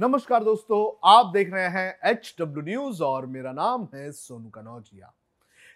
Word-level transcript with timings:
नमस्कार 0.00 0.44
दोस्तों, 0.44 1.08
आप 1.10 1.26
देख 1.26 1.52
रहे 1.52 1.68
हैं 1.68 2.10
एच 2.10 2.34
डब्ल्यू 2.40 2.62
न्यूज़ 2.64 3.02
और 3.02 3.24
मेरा 3.26 3.52
नाम 3.52 3.86
है 3.94 4.10
सोनू 4.12 4.48
कनौजिया। 4.48 5.12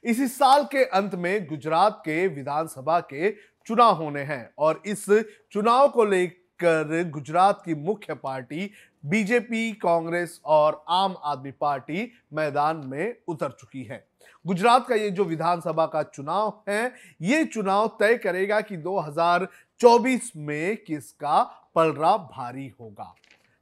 इसी 0.05 0.27
साल 0.29 0.65
के 0.65 0.85
अंत 0.85 1.15
में 1.15 1.47
गुजरात 1.47 1.99
के 2.05 2.27
विधानसभा 2.29 2.99
के 3.01 3.31
चुनाव 3.67 3.95
होने 3.95 4.21
हैं 4.21 4.51
और 4.59 4.83
इस 4.87 5.05
चुनाव 5.53 5.89
को 5.89 6.05
लेकर 6.05 7.11
गुजरात 7.11 7.63
की 7.65 7.75
मुख्य 7.75 8.15
पार्टी 8.15 8.71
बीजेपी, 9.05 9.73
कांग्रेस 9.73 10.41
और 10.45 10.85
आम 10.89 11.17
आदमी 11.25 11.51
पार्टी 11.51 12.11
मैदान 12.33 12.83
में 12.87 13.17
उतर 13.29 13.51
चुकी 13.51 13.83
है। 13.83 14.05
गुजरात 14.45 14.87
का 14.89 14.95
ये 14.95 15.11
जो 15.11 15.25
विधानसभा 15.25 15.87
का 15.87 16.03
चुनाव 16.03 16.63
है, 16.69 16.93
ये 17.23 17.45
चुनाव 17.45 17.89
तय 18.01 18.17
करेगा 18.19 18.61
कि 18.61 18.77
2024 18.77 20.33
में 20.37 20.77
किसका 20.77 21.43
पलड़ा 21.75 22.17
भारी 22.17 22.69
होगा। 22.81 23.15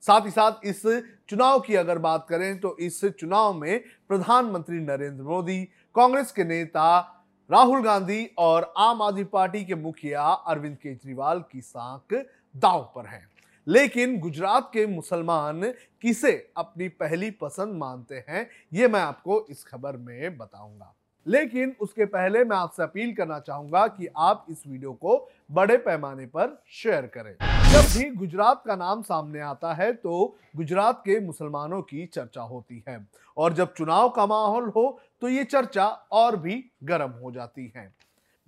साथ 0.03 0.21
ही 0.21 0.31
साथ 0.31 0.65
इस 0.65 0.83
चुनाव 1.29 1.61
की 1.61 1.75
अगर 1.75 1.99
बात 1.99 2.27
करें 2.29 2.61
तो 2.61 2.77
इस 2.79 3.05
चुनाव 3.05 3.53
में 3.55 3.83
प्रधानमंत्री 4.09 4.79
नरेंद्र 4.79 5.25
मोदी, 5.25 5.65
कांग्रेस 5.95 6.33
के 6.33 6.45
नेता 6.45 7.17
राहुल 7.51 7.83
गांधी 7.83 8.25
और 8.39 8.73
आम 8.79 9.03
आदमी 9.03 9.25
पार्टी 9.25 9.65
के 9.65 9.75
मुखिया 9.75 10.23
अरविंद 10.23 10.77
केजरीवाल 10.77 11.45
की 11.53 11.61
साख 11.61 12.15
दांव 12.57 12.83
पर 12.95 13.07
है। 13.07 13.23
लेकिन 13.67 14.19
गुजरात 14.21 14.71
के 14.73 14.87
मुसलमान 14.87 15.63
किसे 16.03 16.33
अपनी 16.57 16.89
पहली 16.89 17.31
पसंद 17.31 17.75
मानते 17.75 18.25
हैं, 18.29 18.49
ये 18.73 18.89
मैं 18.89 19.01
आपको 19.01 19.45
इस 19.51 19.65
खबर 19.65 19.97
में 19.97 20.37
बताऊँगा। 20.39 20.95
लेकिन 21.31 21.75
उसके 21.81 22.05
पहले 22.07 22.43
मैं 22.45 22.57
आपसे 22.57 22.83
अपील 22.83 23.13
करना 23.15 23.39
चाहूँगा 23.39 23.87
कि 23.89 24.09
आप 24.19 24.47
इस 24.51 24.63
वीडियो 24.67 24.93
को 24.93 25.17
बड़े 25.51 25.77
पैमाने 25.79 26.27
पर 26.27 26.57
शेयर 26.73 27.07
करें। 27.07 27.35
जब 27.73 27.89
भी 27.93 28.09
गुजरात 28.11 28.63
का 28.67 28.77
नाम 28.77 29.03
सामने 29.03 29.41
आता 29.41 29.73
है 29.75 29.93
तो 29.93 30.37
गुजरात 30.57 31.01
के 31.01 31.19
मुसलमानों 31.21 31.81
की 31.83 32.07
चर्चा 32.07 32.43
होती 32.43 32.83
है 32.89 32.99
और 33.37 33.53
जब 33.55 33.73
चुनाव 33.75 34.09
का 34.09 34.27
माहौल 34.27 34.69
हो 34.69 34.99
तो 35.23 35.29
ये 35.29 35.45
चर्चा 35.45 35.87
और 36.13 36.37
भी 36.37 36.65
गर्म 36.85 37.11
हो 37.23 37.33
जाती 37.33 37.73
है। 37.77 37.93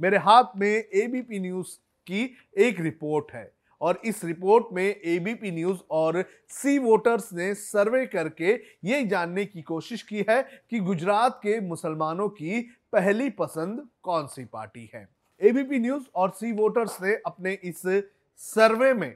मेरे 0.00 0.18
हाथ 0.18 0.56
में 0.56 0.68
एबीपी 0.68 1.38
न्यूज़ 1.38 1.78
की 2.06 2.24
एक 2.58 2.80
रिपोर्ट 2.80 3.32
है। 3.34 3.50
और 3.82 4.00
इस 4.04 4.24
रिपोर्ट 4.24 4.66
में 4.72 4.84
एबीपी 4.84 5.50
न्यूज़ 5.50 5.78
और 5.90 6.24
सी 6.50 6.78
वोटर्स 6.78 7.32
ने 7.32 7.52
सर्वे 7.54 8.04
करके 8.06 8.52
ये 8.84 9.02
जानने 9.06 9.44
की 9.44 9.62
कोशिश 9.62 10.02
की 10.02 10.24
है 10.28 10.42
कि 10.70 10.80
गुजरात 10.80 11.40
के 11.42 11.58
मुसलमानों 11.60 12.28
की 12.30 12.60
पहली 12.92 13.28
पसंद 13.32 13.86
कौन 14.02 14.26
सी 14.26 14.44
पार्टी 14.44 14.90
है। 14.94 15.08
एबीपी 15.40 15.78
न्यूज़ 15.78 16.04
और 16.14 16.30
सी 16.30 16.52
वोटर्स 16.52 16.96
ने 17.02 17.14
अपने 17.26 17.52
इस 17.64 17.82
सर्वे 18.40 18.92
में 18.94 19.14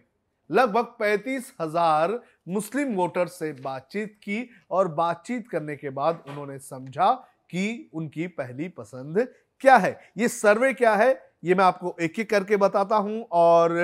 लगभग 0.50 0.84
पैंतीस 0.98 1.52
हज़ार 1.60 2.20
मुस्लिम 2.48 2.94
वोटर्स 2.94 3.38
से 3.38 3.52
बातचीत 3.52 4.14
की 4.22 4.48
और 4.70 4.88
बातचीत 4.94 5.48
करने 5.48 5.76
के 5.76 5.90
बाद 5.90 6.22
उन्होंने 6.28 6.58
समझा 6.58 7.12
कि 7.50 7.90
उनकी 7.94 8.26
पहली 8.28 8.68
पसंद 8.68 9.26
क्या 9.62 9.76
है। 9.76 9.98
ये 10.18 10.28
सर्वे 10.28 10.72
क्या 10.74 10.94
है? 10.94 11.12
ये 11.46 11.54
मैं 11.54 11.64
आपको 11.64 11.94
एक 12.00 12.18
एक 12.18 12.28
करके 12.30 12.56
बताता 12.56 12.96
हूँ 12.98 13.22
और 13.32 13.74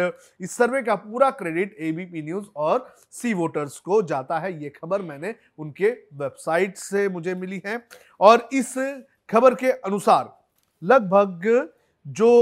इस 0.41 0.53
सर्वे 0.53 0.83
का 0.83 0.95
पूरा 0.97 1.31
क्रेडिट 1.33 1.77
एबीपी 1.81 2.23
न्यूज़ 2.23 2.47
और 2.57 2.95
सी 3.13 3.35
वोटर्स 3.35 3.79
को 3.81 4.01
जाता 4.05 4.39
है। 4.39 4.53
ये 4.63 4.69
खबर 4.71 5.03
मैंने 5.03 5.35
उनके 5.59 5.91
वेबसाइट 6.15 6.77
से 6.77 7.09
मुझे 7.09 7.35
मिली 7.35 7.61
है 7.67 7.83
और 8.21 8.49
इस 8.53 8.75
खबर 9.29 9.55
के 9.55 9.71
अनुसार 9.71 10.33
लगभग 10.83 11.47
जो 12.07 12.33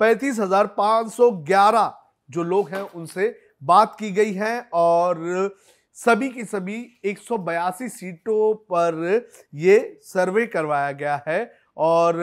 पैंतीस 0.00 0.38
हज़ार 0.40 0.66
पाँच 0.76 1.12
सौ 1.12 1.30
ग्यारह 1.46 1.92
जो 2.28 2.42
लोग 2.42 2.68
हैं 2.70 2.82
उनसे 2.82 3.34
बात 3.62 3.96
की 3.98 4.10
गई 4.10 4.32
है 4.34 4.60
और 4.74 5.56
सभी 5.98 6.28
की 6.28 6.44
सभी 6.44 6.76
एक 7.04 7.18
सौ 7.18 7.38
बयासी 7.38 7.88
सीटों 7.88 8.54
पर 8.72 9.28
ये 9.54 9.78
सर्वे 10.04 10.46
करवाया 10.46 10.92
गया 10.92 11.22
है 11.28 11.40
और 11.76 12.22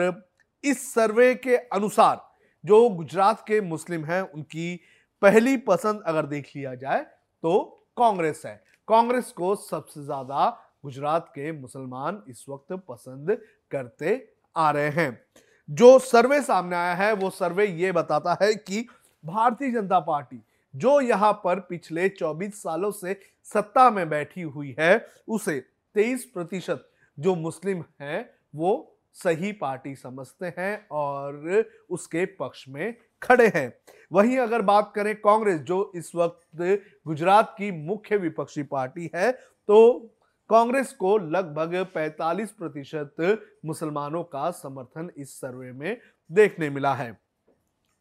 इस 0.64 0.92
सर्वे 0.94 1.34
के 1.36 1.56
अनुसार 1.56 2.26
जो 2.64 2.88
गुजरात 2.90 3.44
के 3.46 3.60
मुस्लिम 3.60 4.04
हैं, 4.04 4.20
उनकी 4.22 4.80
पहली 5.22 5.56
पसंद 5.58 6.02
अगर 6.06 6.26
देख 6.26 6.50
लिया 6.56 6.74
जाए 6.74 7.02
तो 7.42 7.60
कांग्रेस 7.96 8.42
है। 8.46 8.54
कांग्रेस 8.88 9.30
को 9.32 9.54
सबसे 9.56 10.04
ज़्यादा 10.04 10.48
गुजरात 10.84 11.28
के 11.28 11.52
मुसलमान 11.52 12.22
इस 12.28 12.44
वक्त 12.48 12.72
पसंद 12.88 13.36
करते 13.70 14.28
आ 14.56 14.70
रहे 14.70 14.88
हैं। 14.90 15.20
जो 15.68 15.98
सर्वे 15.98 16.40
सामने 16.42 16.76
आया 16.76 16.94
है, 16.94 17.12
वो 17.12 17.30
सर्वे 17.30 17.66
ये 17.66 17.92
बताता 17.92 18.36
है 18.42 18.54
कि 18.54 18.86
भारतीय 19.24 19.70
जनता 19.72 19.98
पार्टी, 20.00 20.40
जो 20.74 21.00
यहाँ 21.00 21.32
पर 21.44 21.60
पिछले 21.60 22.08
24 22.10 22.62
सालों 22.62 22.90
से 22.90 23.20
सत्ता 23.46 23.90
में 23.90 24.08
बैठी 24.08 24.42
हुई 24.42 24.74
है, 24.78 25.06
उसे 25.28 25.58
23 25.96 26.24
प्रतिशत 26.24 26.88
जो 27.18 27.34
मुस्लिम 27.36 27.84
हैं, 28.00 28.30
वो 28.54 28.97
सही 29.18 29.52
पार्टी 29.54 29.94
समझते 29.96 30.52
हैं 30.58 30.86
और 30.92 31.64
उसके 31.90 32.24
पक्ष 32.36 32.64
में 32.68 32.94
खड़े 33.22 33.46
हैं। 33.54 33.72
वहीं 34.12 34.38
अगर 34.38 34.62
बात 34.64 34.92
करें 34.94 35.14
कांग्रेस, 35.16 35.60
जो 35.60 35.92
इस 35.94 36.14
वक्त 36.14 36.86
गुजरात 37.06 37.54
की 37.58 37.70
मुख्य 37.72 38.16
विपक्षी 38.18 38.62
पार्टी 38.64 39.10
है 39.14 39.30
तो 39.32 40.14
कांग्रेस 40.50 40.92
को 40.94 41.16
लगभग 41.18 41.74
45 41.94 42.50
प्रतिशत 42.50 43.40
मुसलमानों 43.64 44.22
का 44.24 44.50
समर्थन 44.52 45.10
इस 45.18 45.34
सर्वे 45.34 45.72
में 45.72 45.96
देखने 46.30 46.70
मिला 46.70 46.94
है। 46.94 47.16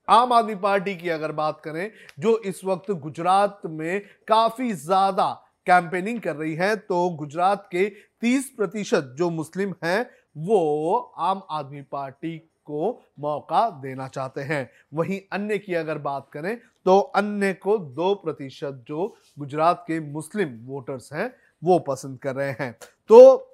आम 0.07 0.33
आदमी 0.33 0.55
पार्टी 0.57 0.95
की 0.95 1.09
अगर 1.09 1.31
बात 1.33 1.59
करें, 1.61 1.91
जो 2.19 2.37
इस 2.39 2.63
वक्त 2.65 2.91
गुजरात 2.93 3.61
में 3.67 4.01
काफ़ी 4.27 4.71
ज़्यादा 4.73 5.31
कैंपेनिंग 5.67 6.19
कर 6.21 6.35
रही 6.35 6.53
है 6.55 6.75
तो 6.77 7.09
गुजरात 7.11 7.67
के 7.71 7.87
30 8.21 8.49
प्रतिशत 8.57 9.13
जो 9.17 9.29
मुस्लिम 9.31 9.73
हैं 9.83 10.09
वो 10.37 11.13
आम 11.19 11.41
आदमी 11.51 11.81
पार्टी 11.81 12.37
को 12.67 12.99
मौका 13.19 13.69
देना 13.81 14.07
चाहते 14.07 14.41
हैं। 14.41 14.69
वहीं 14.93 15.19
अन्य 15.31 15.57
की 15.57 15.73
अगर 15.75 15.97
बात 15.99 16.27
करें 16.33 16.55
तो 16.85 16.99
अन्य 16.99 17.53
को 17.55 17.77
दो 17.77 18.13
प्रतिशत 18.15 18.83
जो 18.87 19.13
गुजरात 19.37 19.83
के 19.87 19.99
मुस्लिम 20.01 20.57
वोटर्स 20.65 21.11
हैं, 21.13 21.33
वो 21.63 21.77
पसंद 21.79 22.17
कर 22.19 22.35
रहे 22.35 22.51
हैं। 22.59 22.71
तो 23.09 23.53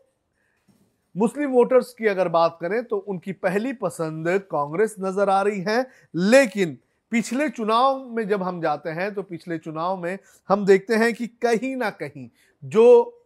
मुस्लिम 1.16 1.51
वोटर्स 1.51 1.94
की 1.94 2.07
अगर 2.07 2.27
बात 2.29 2.57
करें 2.61 2.83
तो 2.83 2.97
उनकी 2.97 3.31
पहली 3.33 3.73
पसंद 3.75 4.27
कांग्रेस 4.51 4.95
नज़र 5.00 5.29
आ 5.29 5.41
रही 5.41 5.61
है। 5.61 5.85
लेकिन 6.15 6.77
पिछले 7.11 7.50
चुनाव 7.50 8.00
में 8.09 8.27
जब 8.27 8.44
हम 8.44 8.61
जाते 8.61 8.89
हैं 8.89 9.13
तो 9.13 9.23
पिछले 9.23 9.57
चुनाव 9.57 9.97
में 9.97 10.17
हम 10.50 10.65
देखते 10.65 10.95
हैं 10.95 11.13
कि 11.13 11.27
कहीं 11.27 11.75
ना 11.75 11.89
कहीं 11.91 12.27
जो 12.63 12.85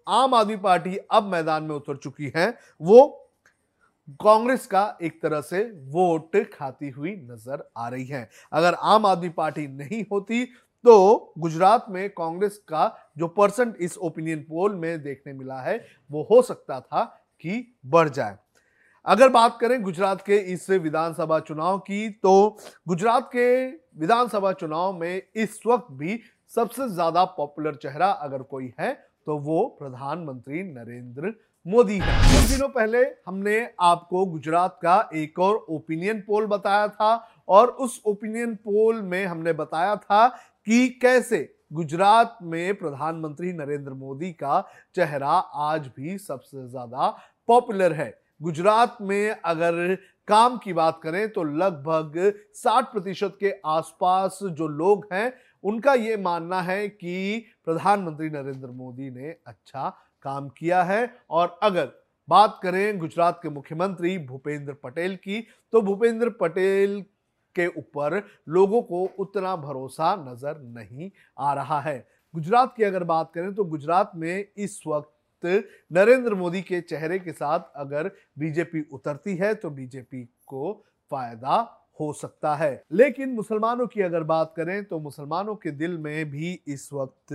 आम 0.10 0.34
आदमी 0.34 0.56
पार्टी 0.58 0.98
अब 1.12 1.24
मैदान 1.24 1.64
में 1.64 1.76
उतर 1.76 1.98
चुकी 1.98 2.32
है, 2.36 2.50
वो 2.82 3.24
कांग्रेस 4.08 4.66
का 4.68 4.98
एक 5.02 5.22
तरह 5.22 5.42
से 5.42 5.62
वोट 5.88 6.36
खाती 6.50 6.90
हुई 6.90 7.16
नज़र 7.24 7.64
आ 7.78 7.88
रही 7.90 8.06
है। 8.06 8.30
अगर 8.54 8.74
आम 8.74 9.06
आदमी 9.06 9.30
पार्टी 9.32 9.68
नहीं 9.68 10.04
होती 10.12 10.44
तो 10.86 11.34
गुजरात 11.40 11.86
में 11.90 12.10
कांग्रेस 12.10 12.58
का 12.70 13.12
जो 13.18 13.28
परसेंट 13.28 13.76
इस 13.78 13.98
ओपिनियन 14.00 14.40
पोल 14.40 14.76
में 14.76 15.02
देखने 15.04 15.34
मिला 15.34 15.60
है, 15.62 15.78
वो 16.10 16.28
हो 16.32 16.42
सकता 16.42 16.80
था 16.80 17.04
कि 17.44 17.76
बढ़ 17.86 18.10
जाए। 18.10 18.38
अगर 19.06 19.30
बात 19.30 19.58
करें 19.62 19.82
गुजरात 19.84 20.22
के 20.22 20.38
इस 20.54 20.70
विधानसभा 20.70 21.40
चुनाव 21.40 21.78
की 21.80 22.10
तो 22.14 22.58
गुजरात 22.88 23.30
के 23.36 23.66
विधानसभा 24.00 24.52
चुनाव 24.54 24.94
में 24.94 25.22
इस 25.36 25.60
वक्त 25.68 25.92
भी 25.94 26.20
सबसे 26.52 26.88
ज़्यादा 26.90 27.24
पॉपुलर 27.38 27.76
चेहरा 27.76 28.08
अगर 28.08 28.42
कोई 28.44 28.72
है 28.80 28.94
तो 29.28 29.38
वो 29.40 29.64
प्रधानमंत्री 29.80 30.64
नरेंद्र 30.64 31.34
मोदी 31.66 31.98
है। 31.98 32.18
कुछ 32.24 32.50
दिनों 32.50 32.68
पहले 32.70 33.00
हमने 33.28 33.58
आपको 33.82 34.26
गुजरात 34.26 34.78
का 34.84 34.98
एक 35.16 35.40
और 35.40 35.56
ओपिनियन 35.70 36.20
पोल 36.22 36.46
बताया 36.48 36.88
था 36.88 37.16
और 37.48 37.68
उस 37.68 38.02
ओपिनियन 38.06 38.56
पोल 38.58 39.02
में 39.04 39.26
हमने 39.26 39.54
बताया 39.54 39.96
था 39.96 40.28
कि 40.28 40.88
कैसे 41.02 41.40
गुजरात 41.74 42.38
में 42.44 42.76
प्रधानमंत्री 42.76 43.52
नरेंद्र 43.54 43.94
मोदी 43.96 44.32
का 44.34 44.62
चेहरा 44.96 45.32
आज 45.66 45.90
भी 45.98 46.18
सबसे 46.18 46.68
ज़्यादा 46.68 47.10
पॉपुलर 47.50 47.94
है। 47.94 48.14
गुजरात 48.42 48.98
में 49.02 49.30
अगर 49.32 49.96
काम 50.28 50.58
की 50.58 50.74
बात 50.74 51.00
करें 51.04 51.28
तो 51.30 51.44
लगभग 51.44 52.18
60 52.56 52.92
प्रतिशत 52.92 53.38
के 53.40 53.54
आसपास 53.68 54.40
जो 54.44 54.68
लोग 54.70 55.06
हैं 55.14 55.32
उनका 55.68 55.94
ये 55.94 56.18
मानना 56.18 56.62
है 56.62 56.88
कि 56.90 57.46
प्रधानमंत्री 57.66 58.30
नरेंद्र 58.30 58.68
मोदी 58.72 59.10
ने 59.10 59.36
अच्छा 59.48 59.90
काम 60.26 60.50
किया 60.50 60.84
है 60.84 61.10
और 61.30 61.58
अगर 61.64 61.92
बात 62.28 62.60
करें 62.64 62.98
गुजरात 63.00 63.40
के 63.44 63.50
मुख्यमंत्री 63.50 64.18
भूपेंद्र 64.18 64.74
पटेल 64.74 65.16
की 65.16 65.40
तो 65.74 65.82
भूपेंद्र 65.82 66.30
पटेल 66.40 67.02
के 67.56 67.68
ऊपर 67.68 68.22
लोगों 68.48 68.82
को 68.82 69.04
उतना 69.20 69.56
भरोसा 69.56 70.16
नज़र 70.16 70.62
नहीं 70.62 71.10
आ 71.40 71.54
रहा 71.54 71.80
है। 71.82 71.98
गुजरात 72.34 72.74
की 72.78 72.84
अगर 72.84 73.04
बात 73.04 73.32
करें 73.36 73.54
तो 73.56 73.64
गुजरात 73.66 74.12
में 74.16 74.46
इस 74.58 74.82
वक्त 74.88 75.46
नरेंद्र 75.94 76.36
मोदी 76.36 76.62
के 76.62 76.82
चेहरे 76.82 77.20
के 77.20 77.32
साथ 77.32 77.72
अगर 77.76 78.12
बीजेपी 78.40 78.82
उतरती 78.94 79.36
है 79.36 79.54
तो 79.56 79.70
बीजेपी 79.70 80.24
को 80.48 80.74
फ़ायदा 81.12 81.58
हो 82.00 82.12
सकता 82.14 82.56
है। 82.56 82.84
लेकिन 82.92 83.30
मुसलमानों 83.30 83.88
की 83.88 84.02
अगर 84.02 84.24
बात 84.24 84.54
करें 84.58 84.84
तो 84.86 85.00
मुसलमानों 85.00 85.56
के 85.56 85.72
दिल 85.72 85.98
में 85.98 86.30
भी 86.32 86.60
इस 86.68 86.90
वक्त 86.94 87.34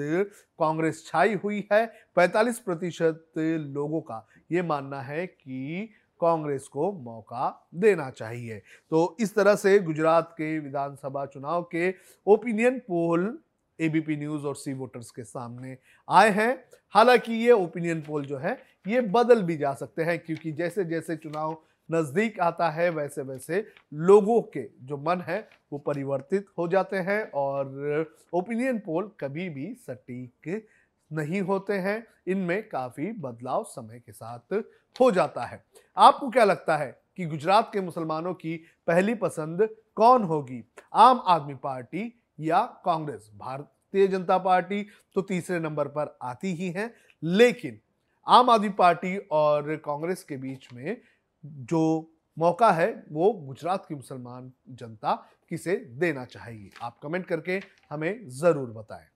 कांग्रेस 0.59 1.05
छाई 1.06 1.35
हुई 1.35 1.64
है 1.73 1.85
45 2.17 2.59
प्रतिशत 2.59 3.25
लोगों 3.37 4.00
का 4.00 4.26
ये 4.53 4.62
मानना 4.62 5.00
है 5.00 5.26
कि 5.26 5.88
कांग्रेस 6.20 6.69
को 6.69 6.93
मौका 6.93 7.69
देना 7.75 8.11
चाहिए। 8.11 8.62
तो 8.91 9.17
इस 9.20 9.35
तरह 9.35 9.55
से 9.55 9.79
गुजरात 9.79 10.31
के 10.32 10.59
विधानसभा 10.59 11.25
चुनाव 11.26 11.62
के 11.62 11.94
ओपिनियन 12.26 12.79
पोल 12.79 13.38
एबीपी 13.79 14.17
न्यूज़ 14.17 14.47
और 14.47 14.56
सी 14.56 14.73
वोटर्स 14.73 15.11
के 15.11 15.25
सामने 15.25 15.76
आए 16.09 16.31
हैं। 16.31 16.53
हालाँकि 16.94 17.32
ये 17.35 17.50
ओपिनियन 17.50 18.00
पोल 18.00 18.25
जो 18.25 18.38
है, 18.38 18.59
ये 18.87 19.00
बदल 19.00 19.43
भी 19.43 19.56
जा 19.56 19.73
सकते 19.75 20.03
हैं, 20.03 20.19
क्योंकि 20.19 20.53
जैसे 20.53 20.85
जैसे 20.85 21.17
चुनाव 21.17 21.62
नज़दीक 21.92 22.40
आता 22.40 22.70
है 22.70 22.88
वैसे 22.90 23.22
वैसे 23.22 23.64
लोगों 23.92 24.40
के 24.52 24.68
जो 24.82 24.96
मन 24.98 25.20
है 25.20 25.38
वो 25.72 25.78
परिवर्तित 25.80 26.46
हो 26.58 26.68
जाते 26.68 26.96
हैं 26.98 27.22
और 27.32 28.14
ओपिनियन 28.32 28.78
पोल 28.78 29.10
कभी 29.20 29.48
भी 29.50 29.72
सटीक 29.80 30.66
नहीं 31.10 31.40
होते 31.40 31.74
हैं। 31.74 32.02
इनमें 32.26 32.68
काफ़ी 32.68 33.10
बदलाव 33.12 33.64
समय 33.64 33.98
के 33.98 34.12
साथ 34.12 34.62
हो 34.96 35.10
जाता 35.10 35.44
है। 35.44 35.62
आपको 35.96 36.28
क्या 36.30 36.44
लगता 36.44 36.76
है 36.76 36.90
कि 37.16 37.26
गुजरात 37.26 37.70
के 37.72 37.80
मुसलमानों 37.80 38.32
की 38.34 38.56
पहली 38.86 39.14
पसंद 39.16 39.68
कौन 39.96 40.22
होगी? 40.22 40.62
आम 40.94 41.22
आदमी 41.26 41.54
पार्टी 41.54 42.12
या 42.40 42.60
कांग्रेस? 42.84 43.30
भारतीय 43.34 44.06
जनता 44.08 44.38
पार्टी 44.38 44.82
तो 45.14 45.22
तीसरे 45.22 45.58
नंबर 45.60 45.88
पर 45.88 46.16
आती 46.22 46.54
ही 46.54 46.70
है, 46.70 46.92
लेकिन 47.22 47.78
आम 48.26 48.50
आदमी 48.50 48.68
पार्टी 48.68 49.16
और 49.32 49.76
कांग्रेस 49.76 50.22
के 50.24 50.36
बीच 50.36 50.68
में 50.72 50.96
जो 51.44 52.08
मौका 52.36 52.70
है, 52.72 52.88
वो 53.12 53.32
गुजरात 53.46 53.84
की 53.88 53.94
मुसलमान 53.94 54.52
जनता 54.70 55.14
किसे 55.48 55.74
देना 56.00 56.24
चाहिए? 56.24 56.70
आप 56.82 56.98
कमेंट 57.02 57.26
करके 57.26 57.60
हमें 57.90 58.28
ज़रूर 58.30 58.70
बताएँ। 58.70 59.06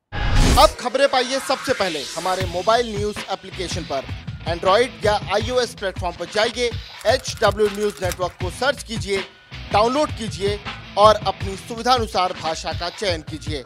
अब 0.58 0.76
खबरें 0.80 1.08
पाइए 1.08 1.38
सबसे 1.38 1.72
पहले। 1.72 2.02
हमारे 2.16 2.46
मोबाइल 2.46 2.94
न्यूज़ 2.96 3.18
एप्लीकेशन 3.32 3.82
पर। 3.82 4.04
एंड्रॉइड 4.48 5.04
या 5.04 5.14
आईओएस 5.34 5.74
प्लेटफॉर्म 5.74 6.16
पर 6.16 6.26
जाइए 6.26 6.70
एच 7.06 7.34
डब्ल्यू 7.42 7.66
न्यूज़ 7.68 8.04
नेटवर्क 8.04 8.32
को 8.42 8.50
सर्च 8.50 8.82
कीजिए, 8.82 9.20
डाउनलोड 9.72 10.10
कीजिए 10.10 10.58
और 10.98 11.16
अपनी 11.26 11.56
सुविधानुसार 11.58 12.32
भाषा 12.32 12.72
का 12.72 12.88
चयन 12.90 13.22
कीजिए। 13.22 13.62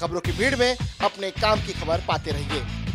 खबरों 0.00 0.20
की 0.20 0.32
भीड़ 0.32 0.54
में 0.56 0.76
अपने 1.04 1.30
काम 1.30 1.60
की 1.60 1.72
खबर 1.72 2.04
पाते 2.08 2.30
रहिए। 2.30 2.89